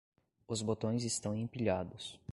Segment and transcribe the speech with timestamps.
[0.47, 2.19] Os botões estão empilhados.